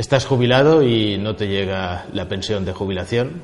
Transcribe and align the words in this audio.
Estás 0.00 0.24
jubilado 0.24 0.82
y 0.82 1.18
no 1.18 1.36
te 1.36 1.46
llega 1.46 2.06
la 2.14 2.26
pensión 2.26 2.64
de 2.64 2.72
jubilación. 2.72 3.42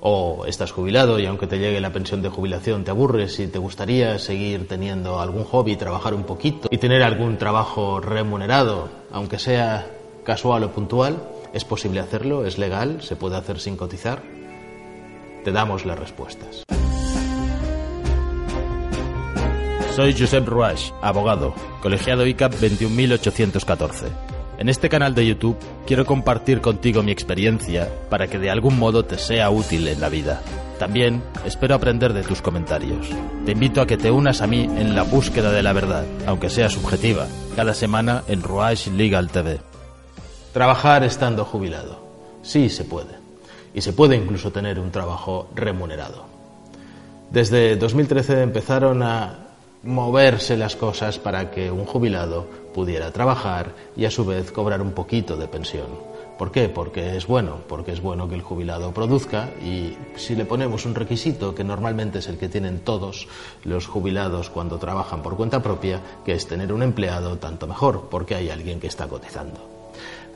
O 0.00 0.44
estás 0.46 0.70
jubilado 0.70 1.18
y 1.18 1.26
aunque 1.26 1.48
te 1.48 1.58
llegue 1.58 1.80
la 1.80 1.92
pensión 1.92 2.22
de 2.22 2.28
jubilación 2.28 2.84
te 2.84 2.92
aburres 2.92 3.40
y 3.40 3.48
te 3.48 3.58
gustaría 3.58 4.16
seguir 4.20 4.68
teniendo 4.68 5.18
algún 5.18 5.42
hobby, 5.42 5.74
trabajar 5.74 6.14
un 6.14 6.22
poquito 6.22 6.68
y 6.70 6.78
tener 6.78 7.02
algún 7.02 7.36
trabajo 7.36 7.98
remunerado, 7.98 8.90
aunque 9.10 9.40
sea 9.40 9.88
casual 10.22 10.62
o 10.62 10.70
puntual. 10.70 11.20
¿Es 11.52 11.64
posible 11.64 11.98
hacerlo? 11.98 12.46
¿Es 12.46 12.58
legal? 12.58 13.02
¿Se 13.02 13.16
puede 13.16 13.36
hacer 13.36 13.58
sin 13.58 13.76
cotizar? 13.76 14.22
Te 15.42 15.50
damos 15.50 15.84
las 15.84 15.98
respuestas. 15.98 16.62
Soy 19.96 20.14
Josep 20.16 20.46
Ruach, 20.46 20.92
abogado, 21.02 21.52
colegiado 21.82 22.24
ICAP 22.24 22.52
21814. 22.52 24.31
En 24.62 24.68
este 24.68 24.88
canal 24.88 25.12
de 25.16 25.26
YouTube 25.26 25.56
quiero 25.88 26.06
compartir 26.06 26.60
contigo 26.60 27.02
mi 27.02 27.10
experiencia 27.10 27.88
para 28.08 28.28
que 28.28 28.38
de 28.38 28.48
algún 28.48 28.78
modo 28.78 29.04
te 29.04 29.18
sea 29.18 29.50
útil 29.50 29.88
en 29.88 30.00
la 30.00 30.08
vida. 30.08 30.40
También 30.78 31.20
espero 31.44 31.74
aprender 31.74 32.12
de 32.12 32.22
tus 32.22 32.40
comentarios. 32.42 33.08
Te 33.44 33.50
invito 33.50 33.80
a 33.80 33.88
que 33.88 33.96
te 33.96 34.12
unas 34.12 34.40
a 34.40 34.46
mí 34.46 34.62
en 34.62 34.94
la 34.94 35.02
búsqueda 35.02 35.50
de 35.50 35.64
la 35.64 35.72
verdad, 35.72 36.04
aunque 36.28 36.48
sea 36.48 36.68
subjetiva, 36.68 37.26
cada 37.56 37.74
semana 37.74 38.22
en 38.28 38.40
Ruach 38.40 38.86
Legal 38.86 39.30
TV. 39.30 39.58
Trabajar 40.52 41.02
estando 41.02 41.44
jubilado. 41.44 41.98
Sí 42.42 42.68
se 42.68 42.84
puede. 42.84 43.16
Y 43.74 43.80
se 43.80 43.92
puede 43.92 44.14
incluso 44.14 44.52
tener 44.52 44.78
un 44.78 44.92
trabajo 44.92 45.50
remunerado. 45.56 46.24
Desde 47.32 47.74
2013 47.74 48.42
empezaron 48.42 49.02
a 49.02 49.38
moverse 49.82 50.56
las 50.56 50.76
cosas 50.76 51.18
para 51.18 51.50
que 51.50 51.68
un 51.68 51.84
jubilado 51.84 52.61
pudiera 52.74 53.12
trabajar 53.12 53.72
y 53.96 54.04
a 54.04 54.10
su 54.10 54.24
vez 54.24 54.52
cobrar 54.52 54.82
un 54.82 54.92
poquito 54.92 55.36
de 55.36 55.48
pensión. 55.48 56.12
¿Por 56.38 56.50
qué? 56.50 56.68
Porque 56.68 57.16
es 57.16 57.26
bueno, 57.26 57.58
porque 57.68 57.92
es 57.92 58.00
bueno 58.00 58.28
que 58.28 58.34
el 58.34 58.42
jubilado 58.42 58.92
produzca 58.92 59.50
y 59.62 59.96
si 60.16 60.34
le 60.34 60.44
ponemos 60.44 60.86
un 60.86 60.94
requisito 60.94 61.54
que 61.54 61.62
normalmente 61.62 62.18
es 62.18 62.26
el 62.26 62.38
que 62.38 62.48
tienen 62.48 62.80
todos 62.80 63.28
los 63.64 63.86
jubilados 63.86 64.50
cuando 64.50 64.78
trabajan 64.78 65.22
por 65.22 65.36
cuenta 65.36 65.62
propia, 65.62 66.00
que 66.24 66.32
es 66.32 66.48
tener 66.48 66.72
un 66.72 66.82
empleado, 66.82 67.38
tanto 67.38 67.66
mejor, 67.66 68.08
porque 68.10 68.34
hay 68.34 68.50
alguien 68.50 68.80
que 68.80 68.86
está 68.86 69.06
cotizando. 69.06 69.60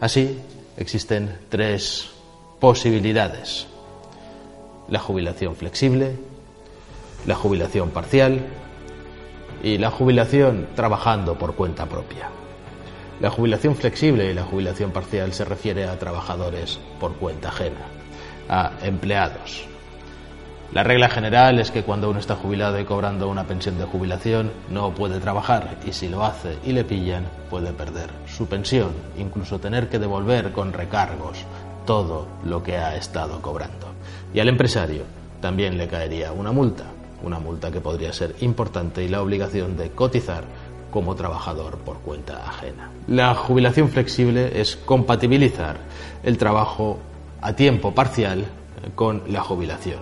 Así, 0.01 0.39
existen 0.77 1.39
tres 1.49 2.11
posibilidades. 2.61 3.67
La 4.89 5.01
jubilación 5.01 5.57
flexible, 5.57 6.17
la 7.27 7.35
jubilación 7.35 7.91
parcial 7.91 8.47
y 9.67 9.79
la 9.79 9.91
jubilación 9.91 10.69
trabajando 10.77 11.35
por 11.35 11.57
cuenta 11.57 11.87
propia. 11.87 12.29
La 13.21 13.31
jubilación 13.31 13.75
flexible 13.75 14.31
y 14.31 14.33
la 14.33 14.45
jubilación 14.45 14.93
parcial 14.93 15.33
se 15.33 15.45
refiere 15.45 15.87
a 15.87 15.99
trabajadores 15.99 16.79
por 17.01 17.17
cuenta 17.17 17.49
ajena, 17.49 17.85
a 18.49 18.71
empleados. 18.83 19.67
La 20.73 20.85
regla 20.85 21.09
general 21.09 21.59
es 21.59 21.73
que 21.73 21.83
cuando 21.83 22.09
uno 22.09 22.21
está 22.21 22.37
jubilado 22.37 22.79
y 22.79 22.85
cobrando 22.85 23.29
una 23.29 23.49
pensión 23.49 23.77
de 23.77 23.87
jubilación 23.87 24.53
no 24.71 24.95
puede 24.95 25.19
trabajar 25.19 25.79
y 25.85 25.91
si 25.91 26.09
lo 26.09 26.25
hace 26.25 26.59
y 26.65 26.71
le 26.71 26.85
pillan 26.85 27.25
puede 27.51 27.73
perder 27.73 28.11
su 28.29 28.47
pensión, 28.47 28.93
incluso 29.19 29.59
tener 29.59 29.89
que 29.89 29.99
devolver 29.99 30.53
con 30.53 30.73
recargos 30.73 31.39
todo 31.87 32.29
lo 32.45 32.63
que 32.63 32.77
ha 32.77 32.95
estado 32.95 33.43
cobrando. 33.43 33.89
Y 34.33 34.39
al 34.39 34.49
empresario 34.49 35.03
también 35.41 35.77
le 35.77 35.89
caería 35.89 36.31
una 36.31 36.53
multa 36.53 36.85
una 37.23 37.39
multa 37.39 37.71
que 37.71 37.81
podría 37.81 38.13
ser 38.13 38.37
importante 38.41 39.05
y 39.05 39.09
la 39.09 39.23
obligación 39.23 39.77
de 39.77 39.91
cotizar 39.91 40.45
como 40.91 41.15
trabajador 41.15 41.79
por 41.79 41.99
cuenta 41.99 42.47
ajena. 42.47 42.91
La 43.09 43.35
jubilación 43.35 43.89
flexible 43.89 44.61
es 44.61 44.77
compatibilizar 44.77 45.79
el 46.23 46.39
trabajo 46.39 46.99
a 47.41 47.53
tiempo 47.55 47.95
parcial 47.95 48.47
con 48.95 49.23
la 49.29 49.43
jubilación. 49.43 49.99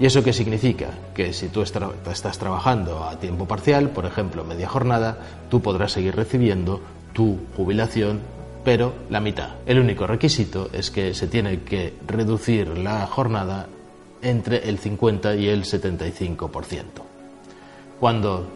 ¿Y 0.00 0.06
eso 0.06 0.24
qué 0.24 0.32
significa? 0.32 0.88
Que 1.14 1.32
si 1.34 1.48
tú 1.48 1.60
estás 1.62 2.38
trabajando 2.38 3.04
a 3.04 3.18
tiempo 3.18 3.46
parcial, 3.46 3.90
por 3.90 4.06
ejemplo 4.06 4.44
media 4.44 4.68
jornada, 4.68 5.18
tú 5.50 5.60
podrás 5.60 5.92
seguir 5.92 6.16
recibiendo 6.16 6.80
tu 7.12 7.38
jubilación, 7.54 8.20
pero 8.64 8.94
la 9.10 9.20
mitad. 9.20 9.50
El 9.66 9.78
único 9.78 10.06
requisito 10.06 10.70
es 10.72 10.90
que 10.90 11.12
se 11.12 11.26
tiene 11.26 11.60
que 11.60 11.94
reducir 12.06 12.78
la 12.78 13.06
jornada 13.06 13.66
entre 14.22 14.68
el 14.68 14.78
50 14.78 15.36
y 15.36 15.48
el 15.48 15.64
75%. 15.64 16.84
Cuando 17.98 18.46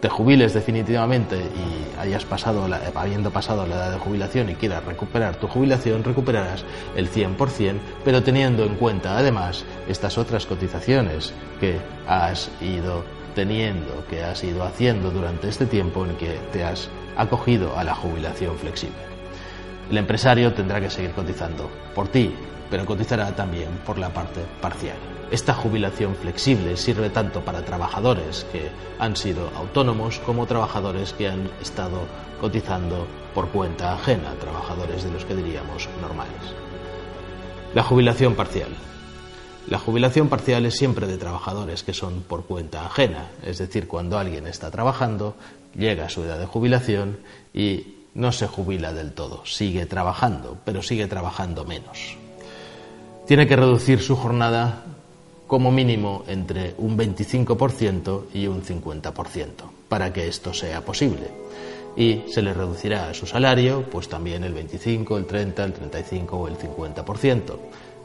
te 0.00 0.08
jubiles 0.08 0.52
definitivamente 0.52 1.36
y 1.36 2.00
hayas 2.00 2.24
pasado 2.24 2.68
habiendo 2.94 3.30
pasado 3.30 3.66
la 3.66 3.76
edad 3.76 3.92
de 3.92 3.98
jubilación 3.98 4.50
y 4.50 4.54
quieras 4.56 4.84
recuperar 4.84 5.36
tu 5.36 5.46
jubilación, 5.46 6.02
recuperarás 6.02 6.64
el 6.96 7.08
100%, 7.08 7.78
pero 8.04 8.22
teniendo 8.22 8.64
en 8.64 8.74
cuenta 8.74 9.16
además 9.16 9.64
estas 9.88 10.18
otras 10.18 10.44
cotizaciones 10.44 11.32
que 11.60 11.78
has 12.08 12.50
ido 12.60 13.04
teniendo, 13.36 14.04
que 14.10 14.24
has 14.24 14.42
ido 14.42 14.64
haciendo 14.64 15.12
durante 15.12 15.48
este 15.48 15.66
tiempo 15.66 16.04
en 16.04 16.16
que 16.16 16.36
te 16.52 16.64
has 16.64 16.88
acogido 17.16 17.78
a 17.78 17.84
la 17.84 17.94
jubilación 17.94 18.56
flexible. 18.56 19.11
El 19.90 19.98
empresario 19.98 20.52
tendrá 20.54 20.80
que 20.80 20.90
seguir 20.90 21.12
cotizando 21.12 21.68
por 21.94 22.08
ti, 22.08 22.34
pero 22.70 22.86
cotizará 22.86 23.34
también 23.36 23.68
por 23.84 23.98
la 23.98 24.08
parte 24.08 24.40
parcial. 24.60 24.96
Esta 25.30 25.54
jubilación 25.54 26.14
flexible 26.14 26.76
sirve 26.76 27.10
tanto 27.10 27.40
para 27.42 27.64
trabajadores 27.64 28.46
que 28.52 28.70
han 28.98 29.16
sido 29.16 29.50
autónomos 29.56 30.18
como 30.20 30.46
trabajadores 30.46 31.12
que 31.12 31.28
han 31.28 31.50
estado 31.60 32.00
cotizando 32.40 33.06
por 33.34 33.48
cuenta 33.48 33.94
ajena, 33.94 34.34
trabajadores 34.40 35.04
de 35.04 35.10
los 35.10 35.24
que 35.24 35.34
diríamos 35.34 35.88
normales. 36.00 36.36
La 37.74 37.82
jubilación 37.82 38.34
parcial. 38.34 38.68
La 39.68 39.78
jubilación 39.78 40.28
parcial 40.28 40.66
es 40.66 40.76
siempre 40.76 41.06
de 41.06 41.16
trabajadores 41.16 41.82
que 41.82 41.94
son 41.94 42.22
por 42.22 42.44
cuenta 42.44 42.84
ajena, 42.84 43.30
es 43.42 43.58
decir, 43.58 43.88
cuando 43.88 44.18
alguien 44.18 44.46
está 44.46 44.70
trabajando, 44.70 45.36
llega 45.74 46.06
a 46.06 46.10
su 46.10 46.24
edad 46.24 46.38
de 46.38 46.46
jubilación 46.46 47.18
y 47.54 48.01
no 48.14 48.32
se 48.32 48.46
jubila 48.46 48.92
del 48.92 49.12
todo, 49.12 49.44
sigue 49.46 49.86
trabajando, 49.86 50.58
pero 50.64 50.82
sigue 50.82 51.06
trabajando 51.06 51.64
menos 51.64 52.16
tiene 53.26 53.46
que 53.46 53.56
reducir 53.56 54.00
su 54.00 54.16
jornada 54.16 54.82
como 55.46 55.70
mínimo 55.70 56.24
entre 56.26 56.74
un 56.78 56.98
25% 56.98 58.24
y 58.34 58.46
un 58.46 58.62
50% 58.62 59.50
para 59.88 60.12
que 60.12 60.28
esto 60.28 60.52
sea 60.52 60.82
posible. 60.82 61.30
Y 61.96 62.22
se 62.28 62.42
le 62.42 62.54
reducirá 62.54 63.12
su 63.12 63.26
salario, 63.26 63.84
pues 63.90 64.08
también 64.08 64.44
el 64.44 64.54
25, 64.54 65.18
el 65.18 65.26
30, 65.26 65.64
el 65.64 65.72
35 65.72 66.36
o 66.36 66.48
el 66.48 66.56
50%, 66.56 67.56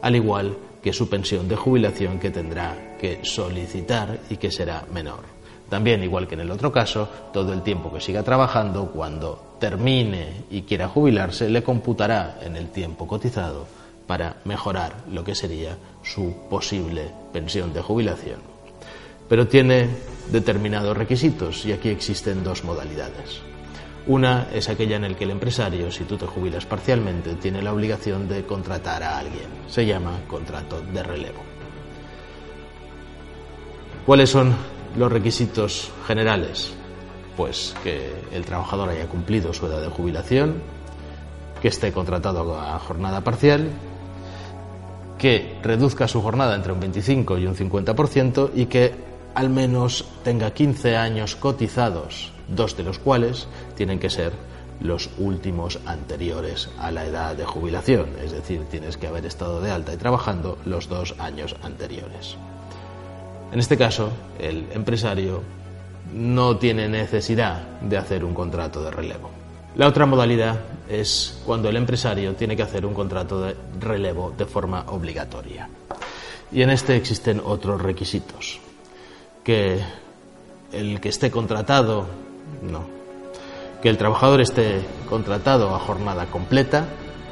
al 0.01 0.15
igual 0.15 0.57
que 0.83 0.93
su 0.93 1.09
pensión 1.09 1.47
de 1.47 1.55
jubilación 1.55 2.19
que 2.19 2.29
tendrá 2.29 2.97
que 2.99 3.23
solicitar 3.23 4.19
y 4.29 4.37
que 4.37 4.51
será 4.51 4.85
menor. 4.93 5.23
También, 5.69 6.03
igual 6.03 6.27
que 6.27 6.35
en 6.35 6.41
el 6.41 6.51
otro 6.51 6.71
caso, 6.71 7.09
todo 7.33 7.53
el 7.53 7.61
tiempo 7.61 7.91
que 7.91 8.01
siga 8.01 8.23
trabajando, 8.23 8.91
cuando 8.91 9.46
termine 9.59 10.43
y 10.49 10.63
quiera 10.63 10.87
jubilarse, 10.87 11.49
le 11.49 11.63
computará 11.63 12.39
en 12.41 12.55
el 12.55 12.69
tiempo 12.69 13.07
cotizado 13.07 13.67
para 14.05 14.37
mejorar 14.45 14.93
lo 15.11 15.23
que 15.23 15.35
sería 15.35 15.77
su 16.03 16.33
posible 16.49 17.11
pensión 17.33 17.73
de 17.73 17.81
jubilación. 17.81 18.39
Pero 19.27 19.47
tiene 19.47 19.89
determinados 20.31 20.95
requisitos 20.95 21.65
y 21.65 21.73
aquí 21.73 21.89
existen 21.89 22.43
dos 22.43 22.63
modalidades. 22.63 23.41
Una 24.07 24.47
es 24.53 24.69
aquella 24.69 24.95
en 24.95 25.01
la 25.01 25.13
que 25.13 25.25
el 25.25 25.31
empresario, 25.31 25.91
si 25.91 26.05
tú 26.05 26.15
te 26.15 26.25
jubilas 26.25 26.65
parcialmente, 26.65 27.35
tiene 27.35 27.61
la 27.61 27.73
obligación 27.73 28.29
de 28.29 28.45
contratar 28.45 29.03
a 29.03 29.19
alguien. 29.19 29.47
Se 29.67 29.85
llama 29.85 30.21
contrato 30.27 30.81
de 30.81 31.03
relevo. 31.03 31.43
¿Cuáles 34.05 34.29
son 34.29 34.55
los 34.97 35.11
requisitos 35.11 35.91
generales? 36.07 36.73
Pues 37.37 37.73
que 37.83 38.11
el 38.33 38.43
trabajador 38.43 38.89
haya 38.89 39.07
cumplido 39.07 39.53
su 39.53 39.67
edad 39.67 39.81
de 39.81 39.87
jubilación, 39.87 40.55
que 41.61 41.69
esté 41.69 41.93
contratado 41.93 42.59
a 42.59 42.77
jornada 42.79 43.21
parcial 43.21 43.69
que 45.17 45.57
reduzca 45.63 46.07
su 46.07 46.21
jornada 46.21 46.55
entre 46.55 46.71
un 46.71 46.79
25 46.79 47.37
y 47.37 47.47
un 47.47 47.55
50% 47.55 48.51
y 48.55 48.67
que 48.67 48.93
al 49.33 49.49
menos 49.49 50.05
tenga 50.23 50.51
15 50.51 50.95
años 50.95 51.35
cotizados, 51.35 52.31
dos 52.47 52.77
de 52.77 52.83
los 52.83 52.99
cuales 52.99 53.47
tienen 53.75 53.99
que 53.99 54.09
ser 54.09 54.33
los 54.79 55.09
últimos 55.17 55.79
anteriores 55.85 56.69
a 56.79 56.91
la 56.91 57.05
edad 57.05 57.35
de 57.35 57.45
jubilación, 57.45 58.09
es 58.23 58.31
decir, 58.31 58.61
tienes 58.69 58.97
que 58.97 59.07
haber 59.07 59.25
estado 59.25 59.59
de 59.59 59.71
alta 59.71 59.93
y 59.93 59.97
trabajando 59.97 60.57
los 60.65 60.87
dos 60.87 61.15
años 61.17 61.55
anteriores. 61.63 62.37
En 63.51 63.59
este 63.59 63.77
caso, 63.77 64.11
el 64.39 64.67
empresario 64.71 65.41
no 66.13 66.57
tiene 66.57 66.87
necesidad 66.87 67.61
de 67.81 67.97
hacer 67.97 68.23
un 68.23 68.33
contrato 68.33 68.83
de 68.83 68.91
relevo. 68.91 69.29
La 69.75 69.87
otra 69.87 70.05
modalidad 70.05 70.57
es 70.89 71.39
cuando 71.45 71.69
el 71.69 71.77
empresario 71.77 72.33
tiene 72.33 72.55
que 72.55 72.63
hacer 72.63 72.85
un 72.85 72.93
contrato 72.93 73.41
de 73.41 73.55
relevo 73.79 74.33
de 74.35 74.45
forma 74.45 74.85
obligatoria. 74.87 75.69
Y 76.51 76.61
en 76.61 76.69
este 76.69 76.95
existen 76.95 77.41
otros 77.43 77.81
requisitos. 77.81 78.59
Que 79.43 79.79
el 80.71 80.99
que 80.99 81.09
esté 81.09 81.29
contratado, 81.29 82.07
no. 82.63 82.85
Que 83.81 83.89
el 83.89 83.97
trabajador 83.97 84.41
esté 84.41 84.81
contratado 85.09 85.75
a 85.75 85.79
jornada 85.79 86.25
completa, 86.25 86.85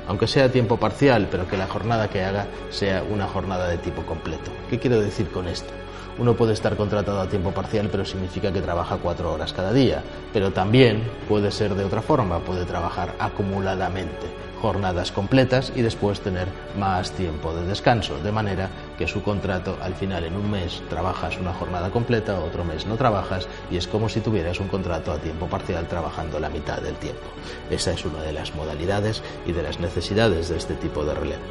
aunque 0.07 0.27
sea 0.27 0.45
a 0.45 0.51
tiempo 0.51 0.77
parcial, 0.77 1.27
pero 1.31 1.47
que 1.47 1.57
la 1.57 1.67
jornada 1.67 2.09
que 2.09 2.23
haga 2.23 2.47
sea 2.69 3.03
una 3.09 3.27
jornada 3.27 3.67
de 3.67 3.79
tipo 3.79 4.05
completo. 4.05 4.51
¿Qué 4.69 4.77
quiero 4.77 5.01
decir 5.01 5.29
con 5.29 5.47
esto? 5.47 5.73
Uno 6.17 6.33
puede 6.33 6.53
estar 6.53 6.77
contratado 6.77 7.19
a 7.19 7.27
tiempo 7.27 7.51
parcial, 7.51 7.89
pero 7.91 8.05
significa 8.05 8.53
que 8.53 8.61
trabaja 8.61 8.97
cuatro 8.97 9.33
horas 9.33 9.51
cada 9.51 9.73
día. 9.73 10.01
Pero 10.31 10.51
también 10.51 11.03
puede 11.27 11.51
ser 11.51 11.75
de 11.75 11.83
otra 11.83 12.01
forma, 12.01 12.39
puede 12.39 12.63
trabajar 12.63 13.13
acumuladamente, 13.19 14.27
jornadas 14.61 15.11
completas 15.11 15.73
y 15.75 15.81
después 15.81 16.21
tener 16.21 16.47
más 16.79 17.11
tiempo 17.11 17.53
de 17.53 17.65
descanso, 17.65 18.17
de 18.19 18.31
manera 18.31 18.69
que 18.97 19.07
su 19.07 19.21
contrato 19.23 19.77
al 19.81 19.93
final 19.93 20.23
en 20.23 20.35
un 20.35 20.49
mes 20.49 20.81
trabajas 20.89 21.37
una 21.37 21.53
jornada 21.53 21.91
completa, 21.91 22.39
otro 22.39 22.63
mes 22.63 22.85
no 22.85 22.95
trabajas 22.95 23.49
y 23.69 23.75
es 23.75 23.85
como 23.85 24.07
si 24.07 24.21
tuvieras 24.21 24.61
un 24.61 24.69
contrato 24.69 25.11
a 25.11 25.17
tiempo 25.17 25.47
parcial 25.47 25.85
trabajando 25.87 26.39
la 26.39 26.49
mitad 26.49 26.81
del 26.81 26.95
tiempo. 26.95 27.25
Esa 27.69 27.91
es 27.91 28.05
una 28.05 28.21
de 28.21 28.31
las 28.31 28.55
modalidades 28.55 29.21
y 29.45 29.51
de 29.51 29.63
las 29.63 29.81
necesidades 29.81 30.47
de 30.47 30.55
este 30.55 30.75
tipo 30.75 31.03
de 31.03 31.13
relevo. 31.13 31.43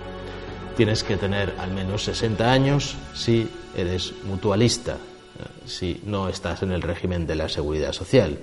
Tienes 0.75 1.05
que 1.05 1.19
tener 1.19 1.55
al 1.61 1.70
menos 1.70 2.05
60 2.05 2.50
años 2.50 2.96
si 3.12 3.49
eres 3.76 4.15
mutualista, 4.25 4.93
eh, 4.93 5.67
si 5.67 6.00
no 6.05 6.29
estás 6.29 6.62
en 6.62 6.73
el 6.73 6.82
régimen 6.82 7.26
de 7.26 7.35
la 7.35 7.49
seguridad 7.49 7.93
social. 7.93 8.38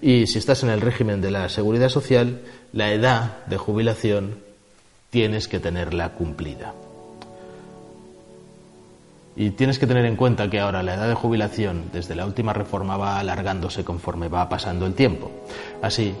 Y 0.00 0.26
si 0.26 0.38
estás 0.38 0.62
en 0.62 0.70
el 0.70 0.80
régimen 0.80 1.20
de 1.20 1.30
la 1.30 1.48
seguridad 1.48 1.88
social, 1.88 2.40
la 2.72 2.92
edad 2.92 3.44
de 3.46 3.56
jubilación 3.56 4.36
tienes 5.10 5.46
que 5.46 5.60
tenerla 5.60 6.10
cumplida. 6.14 6.74
Y 9.34 9.50
tienes 9.50 9.78
que 9.78 9.86
tener 9.86 10.04
en 10.04 10.16
cuenta 10.16 10.50
que 10.50 10.60
ahora 10.60 10.82
la 10.82 10.94
edad 10.94 11.08
de 11.08 11.14
jubilación 11.14 11.84
desde 11.92 12.14
la 12.14 12.26
última 12.26 12.52
reforma 12.52 12.96
va 12.96 13.18
alargándose 13.18 13.84
conforme 13.84 14.28
va 14.28 14.48
pasando 14.48 14.84
el 14.86 14.94
tiempo. 14.94 15.30
Así, 15.80 16.14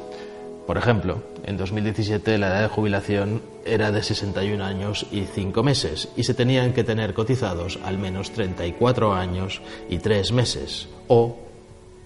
por 0.66 0.78
ejemplo, 0.78 1.22
en 1.44 1.56
2017 1.56 2.38
la 2.38 2.48
edad 2.48 2.62
de 2.62 2.68
jubilación 2.68 3.42
era 3.64 3.90
de 3.90 4.02
61 4.02 4.64
años 4.64 5.06
y 5.10 5.22
5 5.22 5.62
meses 5.62 6.08
y 6.16 6.24
se 6.24 6.34
tenían 6.34 6.72
que 6.72 6.84
tener 6.84 7.14
cotizados 7.14 7.78
al 7.84 7.98
menos 7.98 8.30
34 8.32 9.12
años 9.12 9.60
y 9.88 9.98
3 9.98 10.32
meses 10.32 10.88
o 11.08 11.36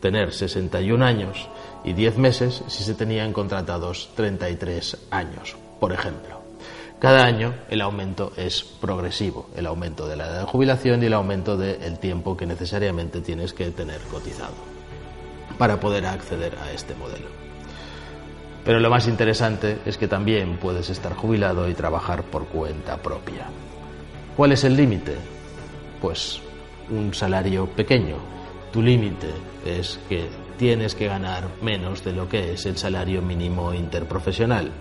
tener 0.01 0.33
61 0.33 1.05
años 1.05 1.49
y 1.85 1.93
10 1.93 2.19
meses 2.19 2.63
si 2.69 2.83
se 2.83 2.95
tenían 2.95 3.33
contratados 3.33 4.11
33 4.15 4.97
años, 5.11 5.57
por 5.79 5.93
ejemplo. 5.93 6.41
Cada 6.99 7.25
año 7.27 7.55
el 7.69 7.83
aumento 7.83 8.33
es 8.39 8.63
progresivo, 8.63 9.51
el 9.55 9.67
aumento 9.67 10.09
de 10.09 10.17
la 10.17 10.29
edad 10.29 10.41
de 10.41 10.47
jubilación 10.47 11.03
y 11.03 11.07
el 11.07 11.13
aumento 11.13 11.59
del 11.59 11.99
tiempo 11.99 12.37
que 12.39 12.47
necesariamente 12.47 13.21
tienes 13.21 13.53
que 13.53 13.71
tener 13.71 14.01
cotizado 14.11 14.55
para 15.59 15.79
poder 15.79 16.07
acceder 16.07 16.57
a 16.59 16.73
este 16.73 16.95
modelo. 16.95 17.46
Pero 18.67 18.81
lo 18.81 18.91
más 18.91 19.07
interesante 19.07 19.79
es 19.87 19.97
que 19.97 20.09
también 20.09 20.57
puedes 20.57 20.91
estar 20.91 21.15
jubilado 21.15 21.69
y 21.69 21.75
trabajar 21.75 22.25
por 22.25 22.47
cuenta 22.49 22.97
propia. 22.97 23.47
¿Cuál 24.37 24.51
es 24.53 24.65
el 24.65 24.77
límite? 24.77 25.15
Pues 26.01 26.41
un 26.91 27.15
salario 27.15 27.67
pequeño. 27.67 28.17
Tu 28.73 28.83
límite 28.83 29.29
es 29.65 30.01
que 30.09 30.27
tienes 30.59 30.97
que 30.97 31.07
ganar 31.07 31.45
menos 31.63 32.03
de 32.05 32.13
lo 32.13 32.29
que 32.29 32.55
es 32.55 32.67
el 32.67 32.77
salario 32.77 33.23
mínimo 33.23 33.73
interprofesional, 33.73 34.73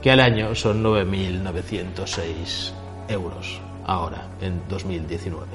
que 0.00 0.10
al 0.10 0.20
año 0.20 0.54
son 0.54 0.82
9.906 0.82 2.72
euros, 3.08 3.60
ahora, 3.84 4.28
en 4.40 4.62
2019. 4.70 5.46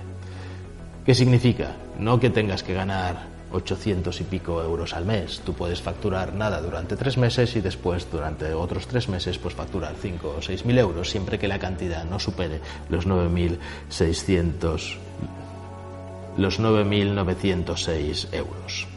¿Qué 1.03 1.15
significa? 1.15 1.75
No 1.98 2.19
que 2.19 2.30
tengas 2.30 2.62
que 2.62 2.75
ganar 2.75 3.37
800 3.52 4.22
y 4.22 4.24
pico 4.24 4.62
euros 4.62 4.94
al 4.94 5.06
mes. 5.06 5.42
Tú 5.46 5.54
puedes 5.54 5.82
facturar 5.82 6.34
nada 6.34 6.62
durante 6.62 6.96
tres 6.96 7.18
meses 7.18 7.56
y 7.56 7.62
después 7.62 8.08
durante 8.12 8.54
otros 8.54 8.88
tres 8.88 9.10
meses 9.10 9.38
pues 9.38 9.56
facturar 9.56 9.96
5 10.00 10.36
o 10.38 10.42
6 10.42 10.66
mil 10.66 10.78
euros 10.78 11.10
siempre 11.10 11.40
que 11.40 11.48
la 11.48 11.60
cantidad 11.60 12.04
no 12.06 12.20
supere 12.20 12.60
los 12.90 13.08
9.600 13.08 14.98
los 16.38 16.60
9.906 16.60 18.34
euros. 18.34 18.88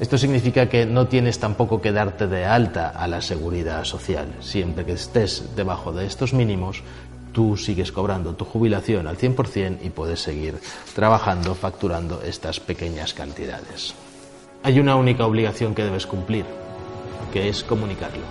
Esto 0.00 0.18
significa 0.18 0.68
que 0.68 0.84
no 0.84 1.06
tienes 1.06 1.38
tampoco 1.38 1.80
que 1.80 1.92
darte 1.92 2.26
de 2.26 2.44
alta 2.44 2.88
a 2.88 3.06
la 3.06 3.20
seguridad 3.20 3.84
social. 3.84 4.26
Siempre 4.40 4.84
que 4.84 4.94
estés 4.94 5.54
debajo 5.54 5.92
de 5.92 6.06
estos 6.06 6.34
mínimos, 6.34 6.82
tú 7.32 7.56
sigues 7.56 7.92
cobrando 7.92 8.34
tu 8.34 8.44
jubilación 8.44 9.06
al 9.06 9.18
100% 9.18 9.78
y 9.82 9.90
puedes 9.90 10.20
seguir 10.20 10.58
trabajando, 10.94 11.54
facturando 11.54 12.22
estas 12.22 12.60
pequeñas 12.60 13.14
cantidades. 13.14 13.94
Hay 14.62 14.78
una 14.78 14.96
única 14.96 15.26
obligación 15.26 15.74
que 15.74 15.84
debes 15.84 16.06
cumplir, 16.06 16.44
que 17.32 17.48
es 17.48 17.64
comunicarlo. 17.64 18.24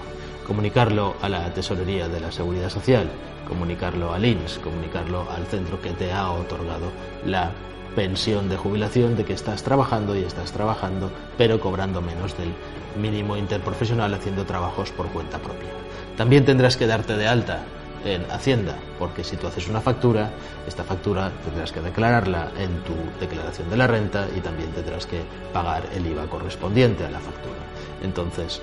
Comunicarlo 0.48 1.15
a 1.21 1.30
la 1.30 1.53
Tesorería 1.53 2.07
de 2.07 2.19
la 2.19 2.31
Seguridad 2.31 2.69
Social, 2.69 3.09
comunicarlo 3.48 4.13
al 4.13 4.25
INS, 4.25 4.59
comunicarlo 4.59 5.30
al 5.30 5.45
centro 5.47 5.81
que 5.81 5.92
te 5.92 6.12
ha 6.12 6.31
otorgado 6.31 6.92
la 7.25 7.51
pensión 7.95 8.47
de 8.47 8.57
jubilación 8.57 9.18
de 9.18 9.25
que 9.25 9.33
estás 9.33 9.63
trabajando 9.63 10.15
y 10.15 10.24
estás 10.24 10.51
trabajando, 10.51 11.12
pero 11.38 11.59
cobrando 11.59 12.01
menos 12.01 12.38
del 12.38 12.54
mínimo 13.00 13.36
interprofesional 13.36 14.13
haciendo 14.13 14.45
trabajos 14.45 14.92
por 14.92 15.07
cuenta 15.07 15.39
propia. 15.39 15.69
También 16.15 16.45
tendrás 16.45 16.77
que 16.77 16.88
darte 16.88 17.18
de 17.18 17.27
alta 17.27 17.63
en 18.06 18.30
Hacienda, 18.31 18.77
porque 19.00 19.24
si 19.24 19.38
tú 19.38 19.48
haces 19.48 19.68
una 19.68 19.81
factura, 19.81 20.31
esta 20.68 20.83
factura 20.83 21.31
tendrás 21.44 21.71
que 21.71 21.81
declararla 21.81 22.51
en 22.57 22.83
tu 22.83 22.94
declaración 23.19 23.69
de 23.69 23.77
la 23.77 23.88
renta 23.88 24.27
y 24.36 24.42
también 24.42 24.71
tendrás 24.71 25.06
que 25.06 25.21
pagar 25.53 25.83
el 25.95 26.06
IVA 26.06 26.27
correspondiente 26.27 27.06
a 27.06 27.12
la 27.12 27.19
factura. 27.19 27.59
Entonces, 28.03 28.62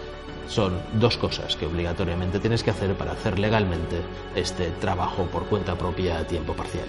son 0.48 0.80
dos 0.94 1.18
cosas 1.18 1.56
que 1.56 1.66
obligatoriamente 1.66 2.40
tienes 2.40 2.62
que 2.62 2.70
hacer 2.70 2.94
para 2.94 3.12
hacer 3.12 3.38
legalmente 3.38 4.00
este 4.34 4.70
trabajo 4.80 5.24
por 5.26 5.44
cuenta 5.46 5.76
propia 5.76 6.18
a 6.18 6.26
tiempo 6.26 6.54
parcial. 6.54 6.86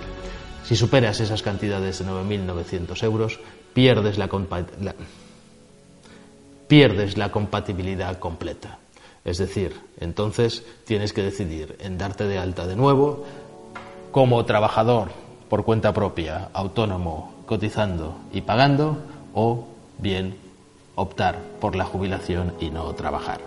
Si 0.63 0.75
superas 0.75 1.19
esas 1.19 1.42
cantidades 1.42 2.00
de 2.00 2.06
9.900 2.06 3.04
euros, 3.04 3.40
pierdes 3.74 4.18
la, 4.18 4.30
pierdes 6.68 7.18
la 7.18 7.31
compatibilidad 7.31 8.18
completa. 8.19 8.78
Es 9.25 9.38
decir, 9.38 9.75
entonces 10.00 10.63
tienes 10.86 11.13
que 11.13 11.24
decidir 11.24 11.75
en 11.80 11.98
darte 11.98 12.25
de 12.25 12.38
alta 12.38 12.66
de 12.68 12.75
nuevo 12.75 13.25
como 14.12 14.44
trabajador 14.45 15.10
por 15.50 15.66
cuenta 15.66 15.94
propia, 15.94 16.50
autónomo, 16.54 17.33
cotizando 17.45 18.16
y 18.31 18.42
pagando, 18.42 18.98
o 19.33 19.68
bien 19.98 20.36
optar 20.95 21.39
por 21.60 21.75
la 21.75 21.86
jubilación 21.86 22.54
y 22.60 22.69
no 22.69 22.94
trabajar. 22.94 23.42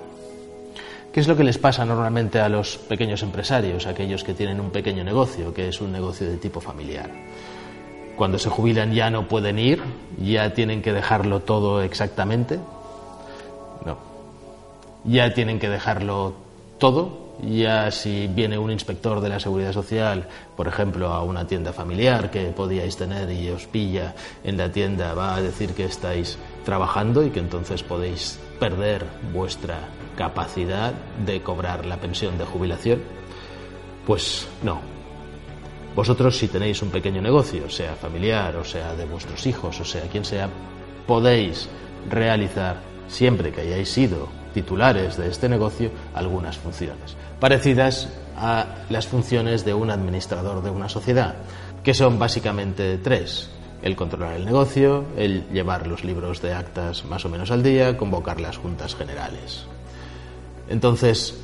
¿Qué 1.13 1.21
es 1.21 1.29
lo 1.29 1.37
que 1.37 1.45
les 1.45 1.59
pasa 1.59 1.85
normalmente 1.85 2.41
a 2.41 2.49
los 2.49 2.79
pequeños 2.79 3.23
empresarios, 3.23 3.87
aquellos 3.87 4.25
que 4.25 4.33
tienen 4.35 4.61
un 4.61 4.71
pequeño 4.71 5.05
negocio, 5.05 5.53
que 5.53 5.69
es 5.69 5.81
un 5.81 5.93
negocio 5.93 6.27
de 6.27 6.39
tipo 6.39 6.61
familiar? 6.61 7.11
Cuando 8.17 8.39
se 8.39 8.49
jubilan 8.49 8.93
ya 8.93 9.11
no 9.11 9.29
pueden 9.29 9.59
ir, 9.59 9.83
ya 10.19 10.55
tienen 10.55 10.81
que 10.81 10.93
dejarlo 10.93 11.41
todo 11.41 11.83
exactamente. 11.83 12.59
Ya 15.05 15.35
tienen 15.35 15.59
que 15.59 15.69
dejarlo 15.69 16.35
todo. 16.79 17.23
Ya 17.43 17.91
si 17.91 18.29
viene 18.29 18.59
un 18.59 18.71
inspector 18.71 19.21
de 19.21 19.29
la 19.29 19.41
seguridad 19.41 19.73
social, 19.73 20.29
por 20.57 20.69
ejemplo, 20.69 21.09
a 21.09 21.23
una 21.23 21.47
tienda 21.47 21.73
familiar 21.73 22.31
que 22.31 22.45
podíais 22.47 22.97
tener 22.97 23.31
y 23.33 23.49
os 23.51 23.67
pilla 23.67 24.15
en 24.45 24.57
la 24.57 24.71
tienda, 24.71 25.15
va 25.15 25.35
a 25.35 25.43
decir 25.43 25.75
que 25.75 25.85
estáis 25.85 26.39
trabajando 26.65 27.25
y 27.25 27.31
que 27.31 27.41
entonces 27.41 27.83
podéis 27.83 28.39
perder 28.61 29.05
vuestra 29.33 29.89
capacidad 30.17 30.93
de 31.25 31.43
cobrar 31.43 31.87
la 31.87 31.97
pensión 31.97 32.39
de 32.39 32.45
jubilación. 32.45 33.03
Pues 34.07 34.47
no. 34.63 34.81
Vosotros 35.97 36.37
si 36.37 36.49
tenéis 36.49 36.81
un 36.83 36.91
pequeño 36.91 37.21
negocio, 37.21 37.69
sea 37.69 37.95
familiar 37.95 38.57
o 38.57 38.65
sea 38.65 38.95
de 38.95 39.05
vuestros 39.05 39.47
hijos 39.47 39.81
o 39.81 39.85
sea 39.85 40.03
quien 40.03 40.25
sea, 40.25 40.49
podéis 41.07 41.69
realizar 42.09 42.92
siempre 43.13 43.53
que 43.53 43.61
hayáis 43.61 43.91
sido 43.91 44.29
titulares 44.55 45.17
de 45.17 45.29
este 45.29 45.49
negocio 45.49 45.91
algunas 46.15 46.59
funciones, 46.59 47.17
parecidas 47.39 48.09
a 48.37 48.67
las 48.89 49.07
funciones 49.07 49.65
de 49.65 49.75
un 49.75 49.91
administrador 49.91 50.63
de 50.63 50.71
una 50.71 50.89
sociedad, 50.89 51.37
que 51.85 51.95
son 51.95 52.19
básicamente 52.19 52.99
tres. 52.99 53.51
El 53.83 53.97
controlar 53.97 54.35
el 54.35 54.45
negocio, 54.45 55.05
el 55.17 55.49
llevar 55.49 55.89
los 55.89 56.05
libros 56.05 56.41
de 56.41 56.55
actas 56.55 57.05
más 57.05 57.25
o 57.25 57.29
menos 57.29 57.51
al 57.51 57.63
día, 57.63 57.97
convocar 57.97 58.41
las 58.41 58.57
juntas 58.57 58.95
generales. 58.95 59.65
Entonces, 60.69 61.37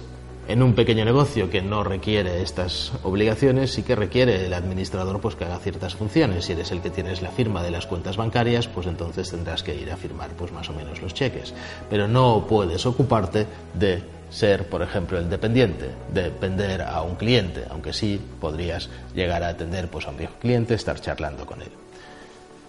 en 0.48 0.62
un 0.62 0.74
pequeño 0.74 1.04
negocio 1.04 1.50
que 1.50 1.60
no 1.60 1.84
requiere 1.84 2.42
estas 2.42 2.92
obligaciones, 3.02 3.70
sí 3.70 3.82
que 3.82 3.94
requiere 3.94 4.46
el 4.46 4.54
administrador 4.54 5.20
pues 5.20 5.36
que 5.36 5.44
haga 5.44 5.58
ciertas 5.58 5.94
funciones. 5.94 6.46
Si 6.46 6.52
eres 6.52 6.72
el 6.72 6.80
que 6.80 6.88
tienes 6.88 7.20
la 7.20 7.30
firma 7.30 7.62
de 7.62 7.70
las 7.70 7.86
cuentas 7.86 8.16
bancarias, 8.16 8.66
pues 8.66 8.86
entonces 8.86 9.30
tendrás 9.30 9.62
que 9.62 9.74
ir 9.74 9.92
a 9.92 9.98
firmar 9.98 10.30
pues 10.30 10.50
más 10.50 10.68
o 10.70 10.72
menos 10.72 11.02
los 11.02 11.12
cheques. 11.12 11.52
Pero 11.90 12.08
no 12.08 12.46
puedes 12.48 12.86
ocuparte 12.86 13.46
de 13.74 14.02
ser, 14.30 14.70
por 14.70 14.80
ejemplo, 14.80 15.18
el 15.18 15.28
dependiente, 15.28 15.90
de 16.12 16.22
depender 16.22 16.80
a 16.80 17.02
un 17.02 17.16
cliente, 17.16 17.64
aunque 17.68 17.92
sí 17.92 18.18
podrías 18.40 18.88
llegar 19.14 19.42
a 19.42 19.48
atender 19.48 19.88
pues 19.88 20.06
a 20.06 20.10
un 20.10 20.16
viejo 20.16 20.34
cliente, 20.40 20.72
estar 20.74 20.98
charlando 20.98 21.44
con 21.44 21.60
él. 21.60 21.70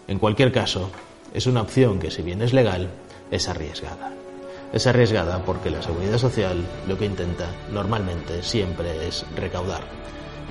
En 0.09 0.19
cualquier 0.19 0.51
caso, 0.51 0.91
es 1.33 1.47
una 1.47 1.61
opción 1.61 1.97
que 1.99 2.11
si 2.11 2.23
bien 2.23 2.41
es 2.41 2.51
legal, 2.51 2.89
es 3.31 3.47
arriesgada. 3.47 4.11
Es 4.71 4.85
arriesgada 4.85 5.39
porque 5.39 5.71
la 5.71 5.81
seguridad 5.81 6.17
social 6.17 6.63
lo 6.87 6.97
que 6.97 7.05
intenta 7.05 7.47
normalmente 7.71 8.43
siempre 8.43 9.07
es 9.07 9.25
recaudar. 9.35 9.81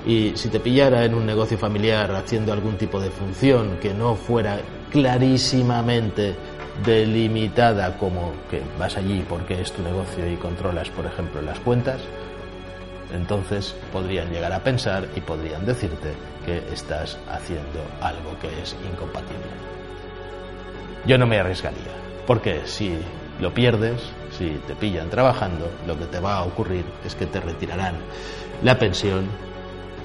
Y 0.07 0.33
si 0.37 0.49
te 0.49 0.61
pillara 0.61 1.05
en 1.05 1.15
un 1.15 1.27
negocio 1.27 1.59
familiar 1.59 2.11
haciendo 2.13 2.53
algún 2.53 2.77
tipo 2.77 3.01
de 3.01 3.11
función 3.11 3.79
que 3.81 3.95
no 3.95 4.17
fuera 4.17 4.61
clarísimamente 4.91 6.35
delimitada 6.85 7.97
como 7.99 8.33
que 8.51 8.63
vas 8.79 8.97
allí 8.97 9.25
porque 9.29 9.61
es 9.61 9.73
tu 9.73 9.83
negocio 9.83 10.31
y 10.31 10.37
controlas, 10.37 10.89
por 10.91 11.07
ejemplo, 11.07 11.43
las 11.43 11.59
cuentas, 11.61 12.01
entonces 13.13 13.75
podrían 13.93 14.31
llegar 14.31 14.53
a 14.53 14.63
pensar 14.63 15.07
y 15.17 15.21
podrían 15.21 15.65
decirte 15.65 16.13
que 16.45 16.59
estás 16.73 17.19
haciendo 17.29 17.81
algo 18.01 18.39
que 18.41 18.49
es 18.63 18.77
incompatible. 18.91 19.51
Yo 21.07 21.19
no 21.19 21.27
me 21.27 21.39
arriesgaría, 21.39 21.93
porque 22.27 22.63
si 22.67 22.99
lo 23.41 23.55
pierdes, 23.55 24.01
si 24.37 24.61
te 24.67 24.75
pillan 24.75 25.11
trabajando, 25.11 25.71
lo 25.87 25.99
que 25.99 26.07
te 26.07 26.21
va 26.21 26.39
a 26.39 26.45
ocurrir 26.45 26.85
es 27.05 27.15
que 27.15 27.27
te 27.27 27.41
retirarán 27.41 27.95
la 28.63 28.79
pensión 28.79 29.29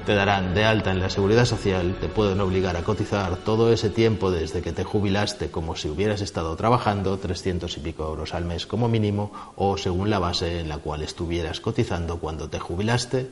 te 0.06 0.16
darán 0.16 0.54
de 0.54 0.66
alta 0.66 0.92
en 0.92 1.00
la 1.00 1.10
seguridad 1.10 1.46
social, 1.46 1.96
te 2.00 2.10
pueden 2.10 2.42
obligar 2.42 2.76
a 2.76 2.84
cotizar 2.84 3.38
todo 3.38 3.72
ese 3.72 3.90
tiempo 3.90 4.32
desde 4.32 4.62
que 4.62 4.74
te 4.74 4.84
jubilaste 4.84 5.50
como 5.50 5.78
si 5.78 5.88
hubieras 5.88 6.20
estado 6.20 6.58
trabajando, 6.58 7.18
300 7.18 7.78
y 7.78 7.80
pico 7.80 8.06
euros 8.06 8.34
al 8.34 8.44
mes 8.44 8.66
como 8.66 8.90
mínimo, 8.90 9.32
o 9.56 9.78
según 9.78 10.10
la 10.10 10.20
base 10.20 10.60
en 10.60 10.68
la 10.68 10.78
cual 10.78 11.04
estuvieras 11.04 11.62
cotizando 11.62 12.20
cuando 12.20 12.50
te 12.50 12.60
jubilaste, 12.60 13.30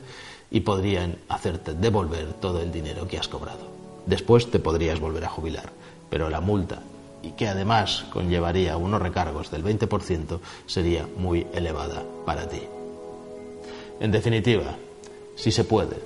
y 0.50 0.60
podrían 0.60 1.16
hacerte 1.28 1.74
devolver 1.74 2.32
todo 2.34 2.60
el 2.62 2.72
dinero 2.72 3.06
que 3.06 3.18
has 3.18 3.28
cobrado. 3.28 3.66
Después 4.06 4.50
te 4.50 4.58
podrías 4.58 4.98
volver 4.98 5.26
a 5.26 5.28
jubilar, 5.28 5.70
pero 6.08 6.30
la 6.30 6.40
multa, 6.40 6.80
y 7.22 7.32
que 7.32 7.48
además 7.48 8.04
conllevaría 8.10 8.76
unos 8.76 9.00
recargos 9.00 9.50
del 9.50 9.64
20%, 9.64 10.40
sería 10.66 11.06
muy 11.16 11.46
elevada 11.52 12.02
para 12.26 12.48
ti. 12.48 12.62
En 14.00 14.10
definitiva, 14.10 14.76
si 15.36 15.52
se 15.52 15.64
puede, 15.64 15.96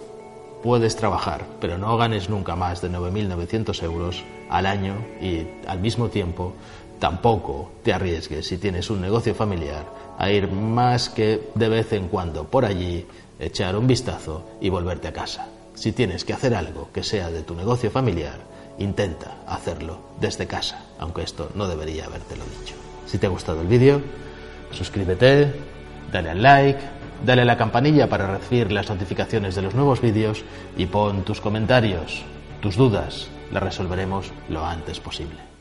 puedes 0.62 0.96
trabajar, 0.96 1.46
pero 1.60 1.78
no 1.78 1.96
ganes 1.96 2.28
nunca 2.28 2.56
más 2.56 2.82
de 2.82 2.90
9.900 2.90 3.82
euros 3.82 4.24
al 4.50 4.66
año 4.66 4.94
y 5.20 5.46
al 5.66 5.80
mismo 5.80 6.08
tiempo 6.08 6.54
tampoco 6.98 7.70
te 7.82 7.92
arriesgues 7.92 8.46
si 8.46 8.58
tienes 8.58 8.90
un 8.90 9.00
negocio 9.00 9.34
familiar 9.34 9.86
a 10.18 10.30
ir 10.30 10.50
más 10.50 11.08
que 11.08 11.50
de 11.54 11.68
vez 11.68 11.92
en 11.92 12.08
cuando 12.08 12.44
por 12.44 12.64
allí, 12.64 13.06
echar 13.38 13.76
un 13.76 13.86
vistazo 13.86 14.44
y 14.60 14.70
volverte 14.70 15.08
a 15.08 15.12
casa. 15.12 15.48
Si 15.74 15.92
tienes 15.92 16.24
que 16.24 16.32
hacer 16.32 16.54
algo 16.54 16.88
que 16.92 17.02
sea 17.02 17.30
de 17.30 17.42
tu 17.42 17.54
negocio 17.54 17.90
familiar, 17.90 18.38
intenta 18.78 19.36
hacerlo 19.46 19.98
desde 20.20 20.46
casa, 20.46 20.84
aunque 20.98 21.22
esto 21.22 21.50
no 21.54 21.68
debería 21.68 22.06
habértelo 22.06 22.44
dicho. 22.60 22.74
Si 23.06 23.18
te 23.18 23.26
ha 23.26 23.30
gustado 23.30 23.60
el 23.60 23.68
vídeo, 23.68 24.00
suscríbete, 24.72 25.52
dale 26.12 26.30
al 26.30 26.42
like, 26.42 26.96
Dale 27.24 27.42
a 27.42 27.44
la 27.46 27.56
campanilla 27.56 28.08
para 28.08 28.36
recibir 28.36 28.70
las 28.72 28.90
notificaciones 28.90 29.54
de 29.54 29.62
los 29.62 29.74
nuevos 29.74 30.00
vídeos 30.00 30.44
y 30.76 30.86
pon 30.86 31.22
tus 31.22 31.40
comentarios, 31.40 32.22
tus 32.60 32.76
dudas, 32.76 33.28
las 33.50 33.62
resolveremos 33.62 34.32
lo 34.48 34.64
antes 34.64 35.00
posible. 35.00 35.55